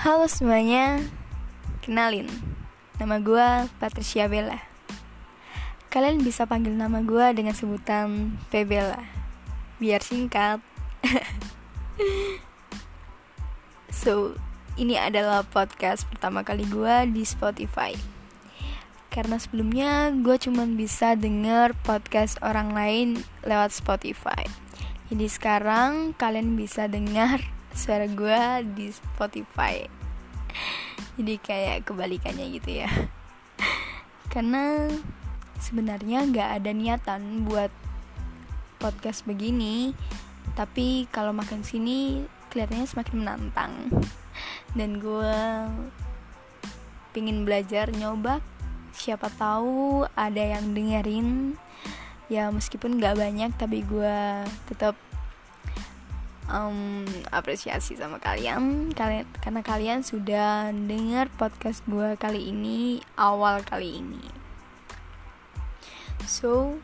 [0.00, 0.96] Halo semuanya,
[1.84, 2.24] kenalin,
[2.96, 4.56] nama gue Patricia Bella.
[5.92, 9.04] Kalian bisa panggil nama gue dengan sebutan Pebella,
[9.76, 10.64] biar singkat.
[14.00, 14.40] so,
[14.80, 17.92] ini adalah podcast pertama kali gue di Spotify.
[19.12, 24.48] Karena sebelumnya gue cuma bisa denger podcast orang lain lewat Spotify.
[25.12, 28.40] Jadi sekarang kalian bisa dengar suara gue
[28.74, 29.86] di Spotify.
[31.16, 32.90] Jadi kayak kebalikannya gitu ya.
[34.32, 34.88] Karena
[35.60, 37.68] sebenarnya nggak ada niatan buat
[38.80, 39.92] podcast begini
[40.56, 43.72] tapi kalau makin sini kelihatannya semakin menantang.
[44.74, 45.36] Dan gue
[47.14, 48.42] pingin belajar nyoba.
[48.90, 51.54] Siapa tahu ada yang dengerin.
[52.30, 54.94] Ya meskipun nggak banyak tapi gue tetap
[56.50, 58.90] um, apresiasi sama kalian.
[58.92, 64.22] Kalian karena kalian sudah dengar podcast gue kali ini awal kali ini.
[66.26, 66.76] So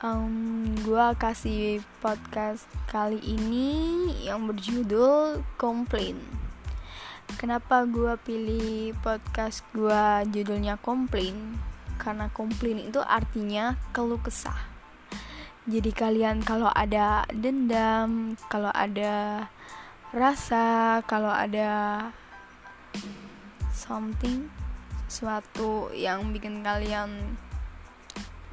[0.00, 6.16] um, gue kasih podcast kali ini yang berjudul komplain.
[7.36, 11.58] Kenapa gue pilih podcast gue judulnya komplain?
[11.98, 14.75] Karena komplain itu artinya keluh kesah
[15.66, 19.46] jadi kalian kalau ada dendam kalau ada
[20.14, 22.06] rasa kalau ada
[23.74, 24.46] something
[25.10, 27.34] sesuatu yang bikin kalian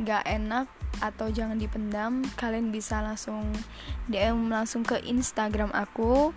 [0.02, 0.66] gak enak
[1.06, 3.46] atau jangan dipendam kalian bisa langsung
[4.10, 6.34] DM langsung ke Instagram aku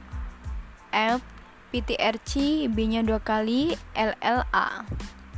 [0.93, 1.25] at
[1.73, 4.85] PTRC B nya dua kali LLA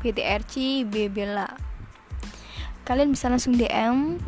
[0.02, 1.46] PTRC B Bella
[2.86, 4.18] kalian bisa langsung DM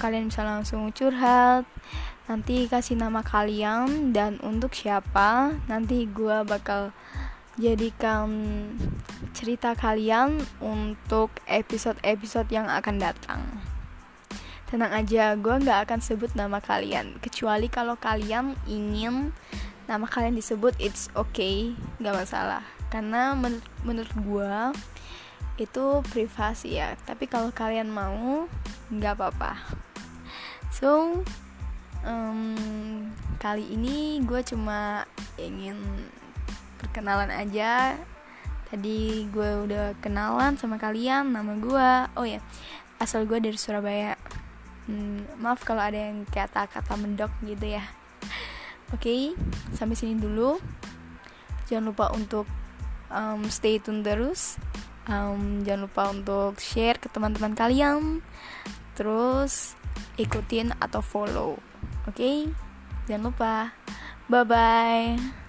[0.00, 1.68] kalian bisa langsung curhat.
[2.24, 6.96] Nanti kasih nama kalian dan untuk siapa nanti gue bakal
[7.60, 8.32] jadikan
[9.36, 13.44] cerita kalian untuk episode-episode yang akan datang.
[14.72, 19.34] Tenang aja gue gak akan sebut nama kalian kecuali kalau kalian ingin
[19.90, 22.64] nama kalian disebut it's okay gak masalah.
[22.88, 24.54] Karena menurut, menurut gue
[25.60, 26.96] itu privasi ya.
[27.04, 28.48] Tapi kalau kalian mau
[28.90, 29.52] nggak apa-apa
[30.80, 31.20] so
[32.04, 32.56] um,
[33.36, 35.04] kali ini gue cuma
[35.36, 35.76] ingin
[36.80, 37.96] perkenalan aja.
[38.70, 42.38] Tadi gue udah kenalan sama kalian nama gue oh ya
[43.00, 44.16] asal gue dari Surabaya.
[44.88, 47.84] Hmm, maaf kalau ada yang kata-kata mendok gitu ya.
[48.90, 49.22] Oke okay,
[49.74, 50.58] sampai sini dulu.
[51.70, 52.46] Jangan lupa untuk
[53.10, 54.58] um, stay tune terus.
[55.10, 58.22] Um, jangan lupa untuk share ke teman-teman kalian.
[58.94, 59.79] Terus
[60.20, 61.56] ikutin atau follow.
[62.04, 62.16] Oke?
[62.16, 62.36] Okay?
[63.08, 63.54] jangan lupa.
[64.30, 65.39] Bye bye